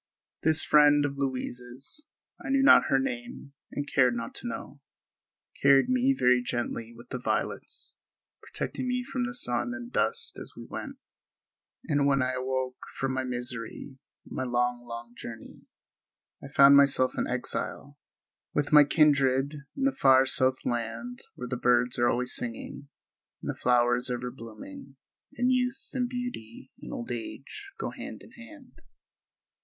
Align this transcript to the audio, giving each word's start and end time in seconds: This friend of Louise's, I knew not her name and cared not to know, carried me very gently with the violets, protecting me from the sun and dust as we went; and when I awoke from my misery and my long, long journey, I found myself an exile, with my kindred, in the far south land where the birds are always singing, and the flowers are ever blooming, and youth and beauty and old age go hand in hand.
This 0.41 0.63
friend 0.63 1.05
of 1.05 1.19
Louise's, 1.19 2.05
I 2.43 2.49
knew 2.49 2.63
not 2.63 2.85
her 2.89 2.97
name 2.97 3.53
and 3.71 3.87
cared 3.87 4.15
not 4.15 4.33
to 4.37 4.47
know, 4.47 4.79
carried 5.61 5.89
me 5.89 6.15
very 6.17 6.41
gently 6.41 6.91
with 6.91 7.09
the 7.09 7.19
violets, 7.19 7.93
protecting 8.41 8.87
me 8.87 9.03
from 9.03 9.25
the 9.25 9.33
sun 9.35 9.75
and 9.75 9.91
dust 9.93 10.39
as 10.41 10.53
we 10.57 10.65
went; 10.65 10.95
and 11.87 12.07
when 12.07 12.23
I 12.23 12.31
awoke 12.33 12.77
from 12.97 13.13
my 13.13 13.23
misery 13.23 13.99
and 14.25 14.35
my 14.35 14.41
long, 14.43 14.87
long 14.87 15.13
journey, 15.15 15.67
I 16.43 16.47
found 16.47 16.75
myself 16.75 17.13
an 17.15 17.27
exile, 17.27 17.99
with 18.55 18.73
my 18.73 18.83
kindred, 18.83 19.53
in 19.77 19.83
the 19.83 19.91
far 19.91 20.25
south 20.25 20.65
land 20.65 21.19
where 21.35 21.47
the 21.47 21.57
birds 21.57 21.99
are 21.99 22.09
always 22.09 22.33
singing, 22.33 22.89
and 23.43 23.51
the 23.51 23.59
flowers 23.59 24.09
are 24.09 24.15
ever 24.15 24.31
blooming, 24.31 24.95
and 25.37 25.51
youth 25.51 25.89
and 25.93 26.09
beauty 26.09 26.71
and 26.81 26.91
old 26.91 27.11
age 27.11 27.73
go 27.79 27.91
hand 27.91 28.23
in 28.23 28.31
hand. 28.31 28.81